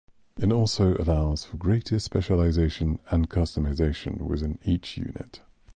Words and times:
It 0.35 0.51
also 0.51 0.95
allows 0.97 1.45
for 1.45 1.57
greater 1.57 1.99
specialization 1.99 2.97
and 3.11 3.29
customization 3.29 4.17
within 4.19 4.57
each 4.65 4.97
unit. 4.97 5.41